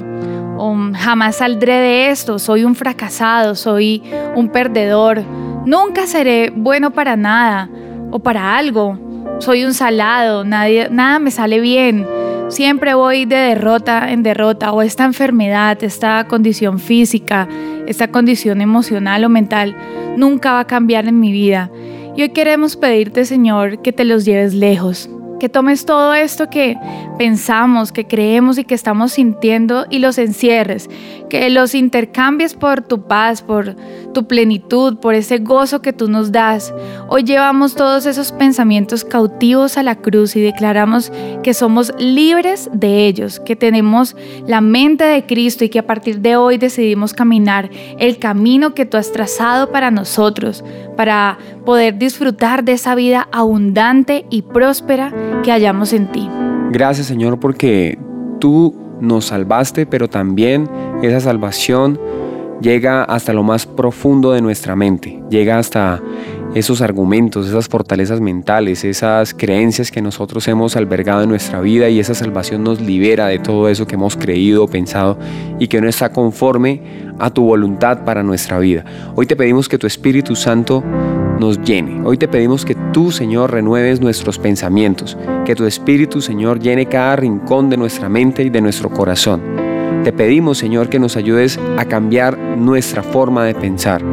o 0.57 0.75
jamás 0.95 1.35
saldré 1.37 1.73
de 1.73 2.09
esto, 2.09 2.39
soy 2.39 2.63
un 2.63 2.73
fracasado, 2.73 3.53
soy 3.53 4.01
un 4.33 4.47
perdedor, 4.47 5.23
nunca 5.65 6.07
seré 6.07 6.53
bueno 6.55 6.91
para 6.91 7.17
nada 7.17 7.69
o 8.11 8.19
para 8.19 8.55
algo, 8.55 8.97
soy 9.39 9.65
un 9.65 9.73
salado, 9.73 10.45
nada 10.45 11.19
me 11.19 11.29
sale 11.29 11.59
bien, 11.59 12.07
siempre 12.47 12.93
voy 12.93 13.25
de 13.25 13.35
derrota 13.35 14.09
en 14.09 14.23
derrota 14.23 14.71
o 14.71 14.81
esta 14.81 15.03
enfermedad, 15.03 15.83
esta 15.83 16.25
condición 16.29 16.79
física, 16.79 17.49
esta 17.87 18.07
condición 18.07 18.61
emocional 18.61 19.25
o 19.25 19.29
mental 19.29 19.75
nunca 20.15 20.53
va 20.53 20.59
a 20.61 20.67
cambiar 20.67 21.07
en 21.07 21.19
mi 21.19 21.33
vida. 21.33 21.69
Y 22.15 22.21
hoy 22.21 22.29
queremos 22.29 22.75
pedirte, 22.75 23.25
Señor, 23.25 23.81
que 23.81 23.91
te 23.91 24.05
los 24.05 24.23
lleves 24.23 24.53
lejos, 24.53 25.09
que 25.39 25.49
tomes 25.49 25.85
todo 25.85 26.13
esto 26.13 26.47
que 26.47 26.77
pensamos, 27.17 27.91
que 27.91 28.05
creemos 28.05 28.59
y 28.59 28.63
que 28.63 28.75
estamos 28.75 29.13
sintiendo 29.13 29.85
y 29.89 29.97
los 29.97 30.19
encierres, 30.19 30.91
que 31.29 31.49
los 31.49 31.73
intercambies 31.73 32.53
por 32.53 32.81
tu 32.81 33.07
paz, 33.07 33.41
por 33.41 33.75
tu 34.13 34.27
plenitud, 34.27 34.97
por 34.99 35.15
ese 35.15 35.39
gozo 35.39 35.81
que 35.81 35.91
tú 35.91 36.07
nos 36.07 36.31
das. 36.31 36.73
Hoy 37.09 37.23
llevamos 37.23 37.75
todos 37.75 38.05
esos 38.05 38.31
pensamientos 38.31 39.03
cautivos 39.03 39.77
a 39.77 39.83
la 39.83 39.95
cruz 39.95 40.35
y 40.35 40.41
declaramos 40.41 41.11
que 41.41 41.53
somos 41.53 41.91
libres 41.97 42.69
de 42.71 43.07
ellos, 43.07 43.39
que 43.39 43.55
tenemos 43.55 44.15
la 44.47 44.61
mente 44.61 45.03
de 45.03 45.25
Cristo 45.25 45.65
y 45.65 45.69
que 45.69 45.79
a 45.79 45.87
partir 45.87 46.19
de 46.19 46.35
hoy 46.35 46.57
decidimos 46.57 47.13
caminar 47.13 47.69
el 47.97 48.19
camino 48.19 48.75
que 48.75 48.85
tú 48.85 48.97
has 48.97 49.11
trazado 49.11 49.71
para 49.71 49.91
nosotros, 49.91 50.63
para 50.95 51.37
poder 51.65 51.97
disfrutar 51.97 52.63
de 52.63 52.73
esa 52.73 52.95
vida 52.95 53.27
abundante 53.31 54.25
y 54.29 54.41
próspera 54.43 55.13
que 55.43 55.51
hallamos 55.51 55.93
en 55.93 56.11
ti. 56.11 56.29
Gracias 56.71 57.07
Señor 57.07 57.39
porque 57.39 57.97
tú 58.39 58.75
nos 58.99 59.25
salvaste, 59.25 59.85
pero 59.85 60.09
también 60.09 60.69
esa 61.01 61.19
salvación 61.19 61.99
llega 62.61 63.03
hasta 63.03 63.33
lo 63.33 63.43
más 63.43 63.65
profundo 63.65 64.31
de 64.31 64.41
nuestra 64.41 64.75
mente, 64.75 65.21
llega 65.29 65.59
hasta 65.59 66.01
esos 66.55 66.81
argumentos, 66.81 67.47
esas 67.47 67.67
fortalezas 67.67 68.21
mentales, 68.21 68.83
esas 68.83 69.33
creencias 69.33 69.91
que 69.91 70.01
nosotros 70.01 70.47
hemos 70.47 70.75
albergado 70.75 71.23
en 71.23 71.29
nuestra 71.29 71.61
vida 71.61 71.89
y 71.89 71.99
esa 71.99 72.13
salvación 72.13 72.63
nos 72.63 72.79
libera 72.79 73.27
de 73.27 73.39
todo 73.39 73.69
eso 73.69 73.87
que 73.87 73.95
hemos 73.95 74.15
creído, 74.15 74.67
pensado 74.67 75.17
y 75.59 75.67
que 75.67 75.81
no 75.81 75.89
está 75.89 76.11
conforme 76.11 76.81
a 77.19 77.31
tu 77.31 77.43
voluntad 77.43 78.05
para 78.05 78.23
nuestra 78.23 78.59
vida. 78.59 78.85
Hoy 79.15 79.25
te 79.25 79.35
pedimos 79.35 79.67
que 79.67 79.77
tu 79.77 79.87
Espíritu 79.87 80.35
Santo 80.35 80.83
nos 81.39 81.59
llene. 81.61 82.01
Hoy 82.05 82.17
te 82.17 82.27
pedimos 82.27 82.65
que 82.65 82.75
tú, 82.93 83.11
Señor, 83.11 83.51
renueves 83.51 83.99
nuestros 83.99 84.37
pensamientos, 84.37 85.17
que 85.45 85.55
tu 85.55 85.65
Espíritu, 85.65 86.21
Señor, 86.21 86.59
llene 86.59 86.85
cada 86.85 87.15
rincón 87.15 87.69
de 87.69 87.77
nuestra 87.77 88.09
mente 88.09 88.43
y 88.43 88.49
de 88.49 88.61
nuestro 88.61 88.89
corazón. 88.89 89.41
Te 90.03 90.13
pedimos, 90.13 90.57
Señor, 90.57 90.89
que 90.89 90.99
nos 90.99 91.17
ayudes 91.17 91.59
a 91.77 91.85
cambiar 91.85 92.37
nuestra 92.37 93.01
forma 93.01 93.45
de 93.45 93.55
pensar. 93.55 94.03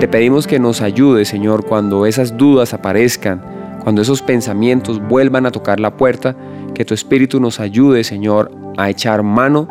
Te 0.00 0.08
pedimos 0.08 0.46
que 0.46 0.58
nos 0.58 0.82
ayudes, 0.82 1.28
Señor, 1.28 1.64
cuando 1.64 2.04
esas 2.04 2.36
dudas 2.36 2.74
aparezcan, 2.74 3.40
cuando 3.82 4.02
esos 4.02 4.22
pensamientos 4.22 5.00
vuelvan 5.08 5.46
a 5.46 5.50
tocar 5.50 5.80
la 5.80 5.96
puerta, 5.96 6.36
que 6.74 6.84
tu 6.84 6.94
Espíritu 6.94 7.40
nos 7.40 7.60
ayude, 7.60 8.04
Señor, 8.04 8.50
a 8.76 8.90
echar 8.90 9.22
mano 9.22 9.68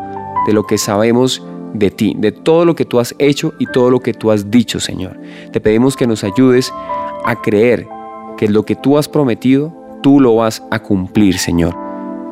de 0.48 0.54
lo 0.54 0.66
que 0.66 0.78
sabemos 0.78 1.46
de 1.74 1.92
ti, 1.92 2.16
de 2.18 2.32
todo 2.32 2.66
lo 2.66 2.76
que 2.76 2.86
tú 2.86 3.00
has 3.00 3.14
hecho 3.20 3.54
y 3.60 3.68
todo 3.68 3.92
lo 3.92 4.00
que 4.00 4.14
tú 4.14 4.32
has 4.32 4.50
dicho, 4.50 4.80
Señor. 4.80 5.18
Te 5.52 5.60
pedimos 5.60 5.96
que 5.96 6.08
nos 6.08 6.24
ayudes 6.24 6.74
a 7.26 7.42
creer 7.42 7.88
que 8.38 8.48
lo 8.48 8.64
que 8.64 8.76
tú 8.76 8.98
has 8.98 9.10
prometido, 9.10 9.74
tú 10.02 10.20
lo 10.20 10.36
vas 10.36 10.64
a 10.72 10.80
cumplir, 10.80 11.38
Señor. 11.38 11.76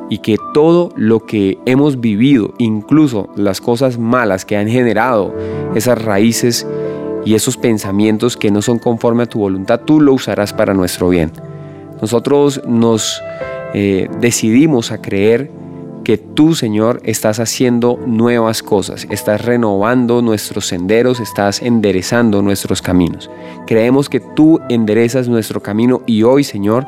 Y 0.10 0.20
que 0.20 0.38
todo 0.54 0.90
lo 0.96 1.26
que 1.26 1.58
hemos 1.66 2.00
vivido, 2.02 2.54
incluso 2.58 3.30
las 3.36 3.62
cosas 3.62 3.98
malas 3.98 4.46
que 4.46 4.58
han 4.58 4.68
generado 4.68 5.34
esas 5.74 6.04
raíces 6.04 6.68
y 7.26 7.36
esos 7.36 7.58
pensamientos 7.58 8.38
que 8.38 8.52
no 8.52 8.62
son 8.62 8.80
conforme 8.80 9.24
a 9.24 9.26
tu 9.28 9.40
voluntad, 9.40 9.82
tú 9.82 10.00
lo 10.00 10.14
usarás 10.14 10.54
para 10.54 10.74
nuestro 10.74 11.10
bien. 11.10 11.32
Nosotros 12.02 12.62
nos 12.66 13.22
eh, 13.74 14.10
decidimos 14.20 14.92
a 14.92 15.02
creer 15.02 15.52
que 16.04 16.18
tú, 16.18 16.56
Señor, 16.56 17.02
estás 17.06 17.40
haciendo 17.40 18.00
nuevas 18.06 18.64
cosas, 18.64 19.08
estás 19.12 19.46
renovando 19.46 20.22
nuestros 20.22 20.66
senderos, 20.66 21.20
estás 21.20 21.62
enderezando 21.62 22.42
nuestros 22.42 22.82
caminos. 22.82 23.30
Creemos 23.68 24.10
que 24.10 24.20
tú 24.20 24.60
enderezas 24.70 25.28
nuestro 25.28 25.62
camino 25.62 26.02
y 26.08 26.24
hoy, 26.24 26.44
Señor, 26.44 26.88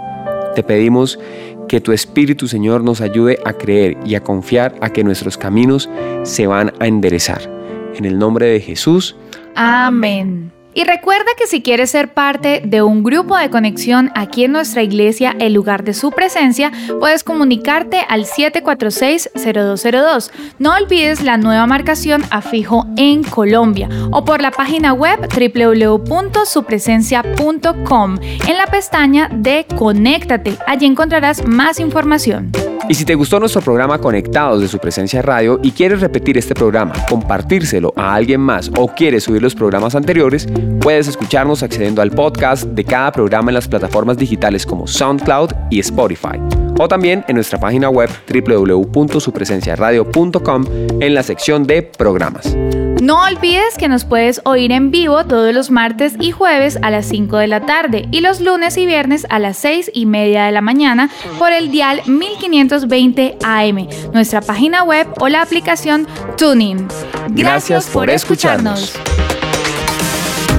te 0.56 0.64
pedimos 0.64 1.20
que 1.68 1.80
tu 1.80 1.92
Espíritu, 1.92 2.48
Señor, 2.48 2.84
nos 2.84 3.02
ayude 3.02 3.40
a 3.46 3.54
creer 3.54 3.98
y 4.06 4.16
a 4.16 4.24
confiar 4.24 4.76
a 4.82 4.90
que 4.90 5.04
nuestros 5.04 5.38
caminos 5.38 5.90
se 6.24 6.48
van 6.48 6.74
a 6.80 6.88
enderezar. 6.88 7.50
En 7.96 8.06
el 8.06 8.18
nombre 8.18 8.48
de 8.48 8.60
Jesús. 8.60 9.16
Amén. 9.56 10.53
Y 10.74 10.86
recuerda 10.86 11.26
que 11.38 11.48
si 11.48 11.62
quieres 11.62 11.92
ser 11.92 12.14
parte 12.14 12.62
de 12.66 12.82
un 12.82 13.04
grupo 13.04 13.38
de 13.38 13.50
conexión 13.50 14.12
aquí 14.16 14.46
en 14.46 14.54
nuestra 14.54 14.82
iglesia, 14.82 15.36
el 15.40 15.52
lugar 15.54 15.84
de 15.84 15.94
su 15.94 16.12
presencia, 16.12 16.72
puedes 17.00 17.24
comunicarte 17.24 18.04
al 18.10 18.26
746-0202. 18.26 20.32
No 20.58 20.74
olvides 20.74 21.22
la 21.22 21.38
nueva 21.38 21.68
marcación 21.68 22.24
a 22.32 22.42
fijo 22.42 22.88
en 22.98 23.24
Colombia 23.24 23.88
o 24.12 24.26
por 24.26 24.42
la 24.42 24.50
página 24.52 24.94
web 24.94 25.20
www.supresencia.com 25.22 28.18
en 28.48 28.58
la 28.58 28.66
pestaña 28.68 29.30
de 29.32 29.66
Conéctate. 29.78 30.58
Allí 30.66 30.86
encontrarás 30.86 31.46
más 31.48 31.80
información. 31.80 32.52
Y 32.90 32.96
si 32.96 33.06
te 33.06 33.16
gustó 33.16 33.40
nuestro 33.40 33.62
programa 33.62 34.00
Conectados 34.00 34.60
de 34.60 34.68
su 34.68 34.78
presencia 34.78 35.22
radio 35.22 35.58
y 35.64 35.72
quieres 35.72 36.02
repetir 36.02 36.38
este 36.38 36.54
programa, 36.54 36.94
compartírselo 37.08 37.94
a 37.96 38.14
alguien 38.14 38.42
más 38.42 38.70
o 38.78 38.90
quieres 38.90 39.24
subir 39.24 39.42
los 39.42 39.56
programas 39.56 39.96
anteriores, 39.96 40.50
puedes 40.82 41.08
escucharnos 41.08 41.64
accediendo 41.64 42.02
al 42.02 42.12
podcast 42.12 42.66
de 42.66 42.84
cada 42.84 43.10
programa 43.12 43.52
en 43.52 43.56
las 43.56 43.68
plataformas 43.68 44.18
digitales 44.18 44.66
como 44.66 44.88
SoundCloud 44.88 45.52
y 45.70 45.80
Spotify. 45.80 46.40
O 46.80 46.88
también 46.88 47.24
en 47.28 47.36
nuestra 47.36 47.60
página 47.60 47.90
web 47.90 48.10
www.supresenciaradio.com 48.28 50.66
en 51.00 51.14
la 51.14 51.22
sección 51.24 51.66
de 51.66 51.84
programas. 51.84 52.56
No 53.04 53.22
olvides 53.24 53.76
que 53.78 53.90
nos 53.90 54.06
puedes 54.06 54.40
oír 54.46 54.72
en 54.72 54.90
vivo 54.90 55.26
todos 55.26 55.54
los 55.54 55.72
martes 55.72 56.14
y 56.22 56.32
jueves 56.32 56.80
a 56.82 56.90
las 56.90 57.06
5 57.08 57.38
de 57.38 57.48
la 57.48 57.66
tarde 57.66 58.08
y 58.12 58.22
los 58.22 58.40
lunes 58.40 58.78
y 58.78 58.86
viernes 58.86 59.28
a 59.30 59.40
las 59.40 59.58
6 59.58 59.92
y 59.94 60.06
media 60.06 60.46
de 60.46 60.54
la 60.54 60.62
mañana 60.62 61.10
por 61.38 61.52
el 61.52 61.70
dial 61.70 62.02
1520 62.06 63.40
AM, 63.44 63.90
nuestra 64.14 64.40
página 64.40 64.84
web 64.84 65.06
o 65.20 65.28
la 65.28 65.42
aplicación 65.42 66.08
Tuning. 66.38 66.88
Gracias, 67.32 67.88
por, 67.88 68.10
escucharnos. 68.10 68.94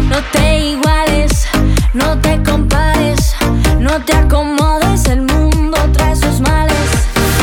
No 0.08 0.20
te 0.32 0.58
iguales, 0.70 1.46
no 1.92 2.18
te 2.18 2.42
compares, 2.42 3.34
no 3.80 4.00
te 4.04 4.14
acomodes, 4.14 5.06
el 5.06 5.22
mundo 5.22 5.78
trae 5.92 6.14
sus 6.14 6.40
males. 6.40 6.76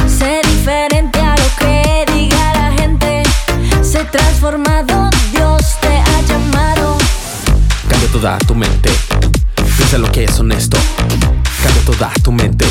Sé 0.08 0.41
diferente 0.47 1.19
a 1.19 1.36
lo 1.36 1.50
que 1.60 2.06
diga 2.13 2.54
la 2.54 2.71
gente, 2.78 3.24
sé 3.82 4.04
transformado, 4.06 5.10
Dios 5.32 5.78
te 5.82 5.88
ha 5.88 6.21
llamado. 6.21 6.97
Cambia 7.89 8.12
toda 8.12 8.38
tu 8.39 8.56
mente. 8.56 8.91
Piensa 9.78 9.97
lo 9.97 10.12
que 10.12 10.24
es 10.26 10.39
honesto. 10.39 10.78
Cambia 11.63 11.82
toda 11.86 12.12
tu 12.24 12.32
mente. 12.32 12.65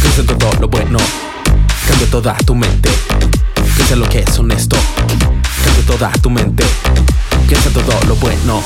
Piensa 0.00 0.20
en 0.20 0.26
todo 0.26 0.52
lo 0.60 0.68
bueno. 0.68 0.98
Cambia 1.86 2.10
toda 2.10 2.34
tu 2.46 2.54
mente. 2.54 2.90
Piensa 3.76 3.96
lo 3.96 4.08
que 4.08 4.20
es 4.20 4.38
honesto. 4.38 4.76
Cambia 5.64 5.86
toda 5.86 6.10
tu 6.22 6.30
mente. 6.30 6.64
Piensa 7.46 7.68
en 7.68 7.74
todo 7.74 8.00
lo 8.06 8.16
bueno. 8.16 8.62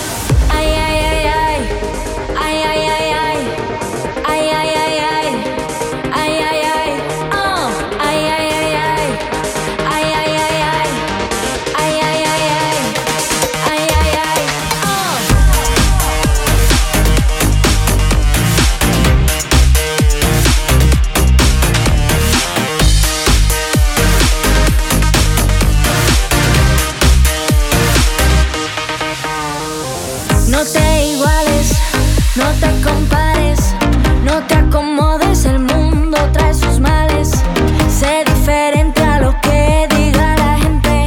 Te 30.73 31.07
iguales, 31.09 31.73
no 32.37 32.45
te 32.59 32.81
compares, 32.81 33.75
no 34.25 34.43
te 34.47 34.55
acomodes, 34.55 35.45
el 35.45 35.59
mundo 35.59 36.17
trae 36.33 36.55
sus 36.55 36.81
males. 36.81 37.31
Sé 37.89 38.25
diferente 38.25 39.03
a 39.03 39.21
lo 39.21 39.39
que 39.43 39.87
diga 39.95 40.35
la 40.37 40.59
gente, 40.59 41.07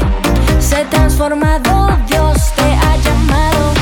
sé 0.60 0.86
transformado, 0.91 1.98
Dios 2.08 2.38
te 2.56 2.63
ha 2.63 2.98
llamado. 2.98 3.74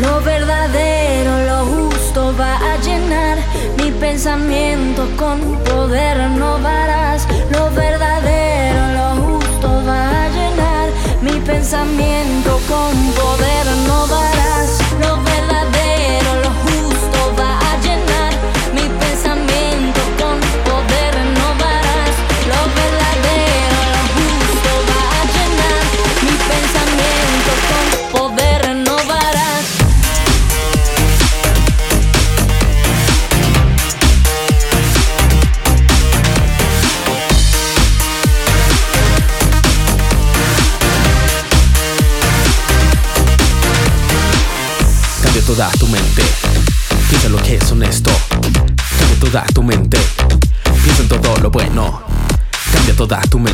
Lo 0.00 0.20
verdadero, 0.20 1.32
lo 1.46 1.66
justo 1.66 2.34
va 2.36 2.56
a 2.56 2.76
llenar 2.78 3.38
mi 3.78 3.92
pensamiento 3.92 5.08
con 5.16 5.40
poder 5.64 6.16
renovarás. 6.18 7.28
Lo 7.50 7.70
verdadero, 7.70 8.82
lo 8.98 9.22
justo 9.22 9.68
va 9.86 10.24
a 10.24 10.28
llenar 10.28 10.88
mi 11.22 11.38
pensamiento 11.40 12.60
con 12.68 12.92
poder 13.12 13.66
renovarás. 13.66 14.03
Cambia 53.14 53.30
toda 53.30 53.44
tu. 53.44 53.53